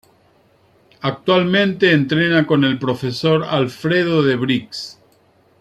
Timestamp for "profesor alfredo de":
2.79-4.35